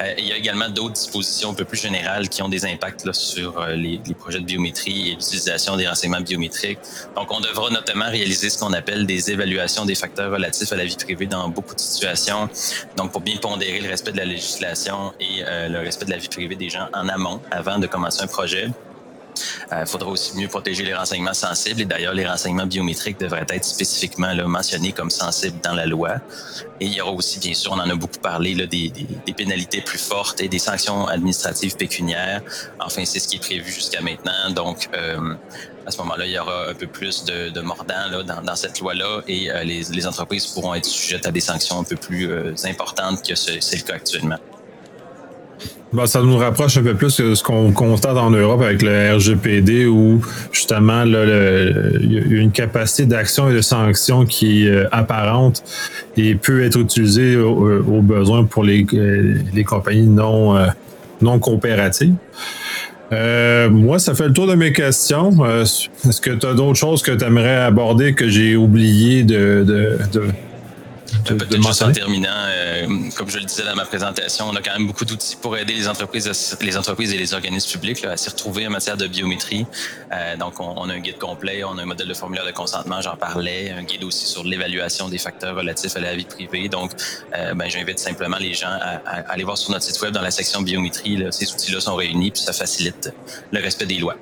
Euh, 0.02 0.14
il 0.18 0.26
y 0.26 0.32
a 0.32 0.38
également 0.38 0.70
d'autres 0.70 0.94
dispositions 0.94 1.52
un 1.52 1.54
peu 1.54 1.66
plus 1.66 1.80
générales 1.80 2.30
qui 2.30 2.42
ont 2.42 2.50
des 2.50 2.66
impacts 2.66 3.06
là, 3.06 3.14
sur 3.14 3.60
euh, 3.60 3.76
les, 3.76 4.00
les, 4.06 4.14
projets 4.14 4.40
de 4.40 4.46
biométrie 4.46 5.10
et 5.10 5.12
l'utilisation 5.12 5.78
des 5.78 5.88
renseignements 5.88 6.22
biométriques. 6.22 6.80
Donc, 7.16 7.32
on 7.32 7.40
devra 7.40 7.70
notamment 7.70 8.10
réaliser 8.10 8.50
ce 8.50 8.60
qu'on 8.60 8.74
appelle 8.74 9.06
des 9.06 9.32
évaluations 9.32 9.86
des 9.86 9.96
facteurs 9.96 10.32
relatifs 10.32 10.72
à 10.72 10.76
la 10.76 10.86
vie 10.86 10.96
privée 10.96 11.26
dans 11.26 11.48
beaucoup 11.50 11.76
de 11.76 11.80
situations. 11.80 12.50
Donc, 12.98 13.12
pour 13.12 13.22
bien 13.22 13.38
pondérer 13.38 13.80
le 13.80 13.90
respect 13.90 14.12
de 14.12 14.18
la 14.18 14.26
législation 14.26 15.14
et 15.20 15.44
euh, 15.44 15.70
le 15.70 15.80
respect 15.80 16.06
de 16.06 16.12
la 16.12 16.18
vie 16.18 16.30
privée 16.30 16.56
des 16.56 16.70
gens 16.70 16.88
en 16.94 17.08
amont, 17.10 17.42
avant 17.52 17.80
de 17.80 17.88
commencer 17.88 18.22
un 18.22 18.28
projet. 18.28 18.70
Il 19.72 19.74
euh, 19.74 19.86
faudra 19.86 20.10
aussi 20.10 20.38
mieux 20.38 20.48
protéger 20.48 20.84
les 20.84 20.94
renseignements 20.94 21.34
sensibles 21.34 21.82
et 21.82 21.86
d'ailleurs 21.86 22.14
les 22.14 22.26
renseignements 22.26 22.66
biométriques 22.66 23.20
devraient 23.20 23.46
être 23.50 23.66
spécifiquement 23.66 24.34
là, 24.34 24.48
mentionnés 24.48 24.92
comme 24.92 25.10
sensibles 25.10 25.60
dans 25.64 25.74
la 25.74 25.86
loi. 25.86 26.16
Et 26.80 26.86
il 26.86 26.94
y 26.94 27.02
aura 27.02 27.12
aussi, 27.12 27.40
bien 27.40 27.54
sûr, 27.54 27.72
on 27.72 27.80
en 27.80 27.90
a 27.90 27.96
beaucoup 27.96 28.20
parlé, 28.20 28.54
là, 28.54 28.66
des, 28.66 28.90
des, 28.90 29.08
des 29.26 29.34
pénalités 29.34 29.82
plus 29.82 29.98
fortes 29.98 30.42
et 30.42 30.50
des 30.50 30.60
sanctions 30.60 31.08
administratives 31.08 31.76
pécuniaires. 31.76 32.42
Enfin, 32.80 33.06
c'est 33.06 33.20
ce 33.20 33.28
qui 33.28 33.38
est 33.38 33.40
prévu 33.40 33.72
jusqu'à 33.72 34.02
maintenant. 34.02 34.50
Donc, 34.54 34.90
euh, 34.94 35.36
à 35.86 35.92
ce 35.92 35.98
moment-là, 36.00 36.26
il 36.26 36.32
y 36.32 36.40
aura 36.40 36.70
un 36.70 36.74
peu 36.74 36.88
plus 36.88 37.24
de, 37.26 37.50
de 37.50 37.62
mordant 37.62 38.08
là, 38.12 38.24
dans, 38.24 38.42
dans, 38.42 38.56
cette 38.56 38.80
loi-là 38.80 39.22
et 39.28 39.52
euh, 39.52 39.64
les, 39.64 39.84
les, 39.84 40.08
entreprises 40.08 40.48
pourront 40.48 40.74
être 40.74 40.86
sujettes 40.86 41.28
à 41.28 41.32
des 41.32 41.42
sanctions 41.42 41.80
un 41.80 41.84
peu 41.84 41.96
plus 41.96 42.32
euh, 42.32 42.54
importantes 42.66 43.26
que 43.26 43.36
c'est 43.36 43.56
le 43.56 43.84
cas 43.84 43.96
actuellement. 43.96 44.40
Ben, 45.96 46.08
ça 46.08 46.22
nous 46.22 46.38
rapproche 46.38 46.78
un 46.78 46.84
peu 46.84 46.94
plus 46.94 47.22
de 47.22 47.36
ce 47.36 47.44
qu'on 47.44 47.72
constate 47.72 48.18
en 48.18 48.30
Europe 48.30 48.62
avec 48.62 48.82
le 48.82 49.16
RGPD 49.16 49.86
où 49.86 50.22
justement 50.52 51.06
y 51.06 51.16
a 51.16 52.42
une 52.42 52.52
capacité 52.52 53.06
d'action 53.06 53.50
et 53.50 53.54
de 53.54 53.62
sanction 53.62 54.26
qui 54.26 54.68
est 54.68 54.72
euh, 54.72 54.90
apparente 54.92 55.64
et 56.18 56.36
peut 56.36 56.64
être 56.64 56.78
utilisée 56.78 57.38
au, 57.38 57.82
au 57.82 58.02
besoin 58.02 58.44
pour 58.44 58.66
les, 58.66 58.86
euh, 58.94 59.36
les 59.54 59.64
compagnies 59.64 60.08
non, 60.08 60.58
euh, 60.58 60.68
non 61.22 61.40
coopératives. 61.40 62.16
Euh, 63.14 63.70
moi, 63.70 63.98
ça 63.98 64.16
fait 64.16 64.28
le 64.28 64.34
tour 64.34 64.48
de 64.48 64.56
mes 64.56 64.74
questions. 64.74 65.32
Est-ce 65.62 66.20
que 66.20 66.32
tu 66.32 66.46
as 66.46 66.54
d'autres 66.54 66.78
choses 66.78 67.04
que 67.04 67.12
tu 67.12 67.24
aimerais 67.24 67.56
aborder 67.56 68.14
que 68.14 68.28
j'ai 68.28 68.58
oublié 68.58 69.24
de, 69.24 69.64
de 70.12 70.24
Peut-être 71.24 71.62
juste 71.62 71.82
en 71.82 71.92
terminant, 71.92 72.30
euh, 72.30 72.88
comme 73.16 73.30
je 73.30 73.38
le 73.38 73.46
disais 73.46 73.64
dans 73.64 73.76
ma 73.76 73.86
présentation, 73.86 74.46
on 74.50 74.56
a 74.56 74.62
quand 74.62 74.74
même 74.74 74.88
beaucoup 74.88 75.06
d'outils 75.06 75.36
pour 75.36 75.58
aider 75.58 75.74
les 75.74 75.88
entreprises, 75.88 76.58
les 76.62 76.78
entreprises 76.78 77.14
et 77.14 77.18
les 77.18 77.34
organismes 77.34 77.72
publics 77.72 78.02
là, 78.02 78.12
à 78.12 78.18
s'y 78.18 78.30
retrouver 78.30 78.68
en 78.68 78.70
matière 78.70 78.98
de 78.98 79.08
biométrie. 79.08 79.66
Euh, 80.12 80.38
donc, 80.38 80.60
on, 80.60 80.74
on, 80.78 80.90
a 80.90 80.94
un 80.94 81.00
guide 81.00 81.18
complet, 81.18 81.64
on 81.64 81.78
a 81.78 81.84
un 81.84 81.86
modèle 81.86 82.08
de 82.08 82.14
formulaire 82.14 82.46
de 82.46 82.52
consentement, 82.52 83.02
j'en 83.02 83.16
parlais, 83.16 83.72
un 83.72 83.84
guide 83.84 84.04
aussi 84.04 84.26
sur 84.26 84.44
l'évaluation 84.44 85.10
des 85.10 85.18
facteurs 85.18 85.56
relatifs 85.56 85.96
à 85.96 86.00
la 86.00 86.16
vie 86.16 86.26
privée. 86.26 86.70
Donc, 86.70 86.92
euh, 87.36 87.54
ben, 87.54 87.70
j'invite 87.70 88.00
simplement 88.00 88.38
les 88.38 88.54
gens 88.54 88.68
à, 88.68 89.02
à, 89.06 89.32
aller 89.32 89.44
voir 89.44 89.58
sur 89.58 89.72
notre 89.72 89.84
site 89.84 90.02
web 90.02 90.14
dans 90.14 90.22
la 90.22 90.32
section 90.32 90.62
biométrie. 90.62 91.18
Là, 91.18 91.32
ces 91.32 91.52
outils-là 91.52 91.80
sont 91.80 91.96
réunis, 91.96 92.32
puis 92.32 92.42
ça 92.42 92.54
facilite 92.54 93.12
le 93.52 93.62
respect 93.62 93.86
des 93.86 93.98
lois. 93.98 94.16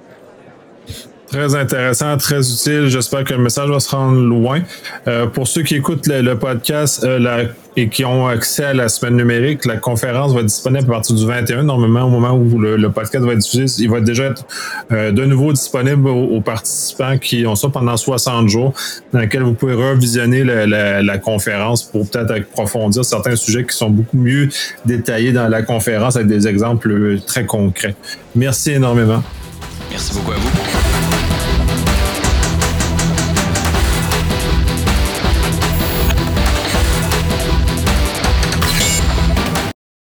Très 1.34 1.56
intéressant, 1.56 2.16
très 2.18 2.48
utile. 2.48 2.90
J'espère 2.90 3.24
que 3.24 3.34
le 3.34 3.40
message 3.40 3.68
va 3.68 3.80
se 3.80 3.90
rendre 3.90 4.22
loin. 4.22 4.62
Euh, 5.08 5.26
pour 5.26 5.48
ceux 5.48 5.64
qui 5.64 5.74
écoutent 5.74 6.06
le, 6.06 6.36
podcast 6.36 7.04
euh, 7.04 7.46
et 7.76 7.90
qui 7.90 8.06
ont 8.06 8.28
accès 8.28 8.66
à 8.66 8.74
la 8.76 8.88
semaine 8.88 9.16
numérique, 9.16 9.66
la 9.66 9.78
conférence 9.78 10.32
va 10.32 10.42
être 10.42 10.46
disponible 10.46 10.84
à 10.92 10.94
partir 10.94 11.16
du 11.16 11.26
21. 11.26 11.64
Normalement, 11.64 12.04
au 12.04 12.10
moment 12.10 12.34
où 12.36 12.60
le, 12.60 12.92
podcast 12.92 13.26
va 13.26 13.34
être 13.34 13.40
diffusé, 13.40 13.82
il 13.84 13.90
va 13.90 14.00
déjà 14.00 14.26
être 14.26 14.46
euh, 14.92 15.12
de 15.12 15.26
nouveau 15.26 15.52
disponible 15.54 16.08
aux, 16.08 16.40
participants 16.42 17.18
qui 17.18 17.48
ont 17.48 17.56
ça 17.56 17.70
pendant 17.70 17.98
60 17.98 18.48
jours, 18.48 18.76
dans 19.12 19.22
lequel 19.22 19.42
vous 19.42 19.56
pouvez 19.56 19.74
revisionner 19.74 20.44
la, 20.44 21.18
conférence 21.18 21.82
pour 21.82 22.08
peut-être 22.08 22.30
approfondir 22.30 23.04
certains 23.04 23.36
sujets 23.36 23.66
qui 23.66 23.76
sont 23.76 23.90
beaucoup 23.90 24.18
mieux 24.18 24.50
détaillés 24.86 25.32
dans 25.32 25.48
la 25.48 25.64
conférence 25.64 26.16
avec 26.16 26.28
des 26.28 26.48
exemples 26.48 27.18
très 27.26 27.48
concrets. 27.48 27.96
Merci 28.36 28.74
énormément. 28.74 29.24
Merci 29.90 30.14
beaucoup 30.14 30.34
à 30.34 30.36
vous. 30.36 30.93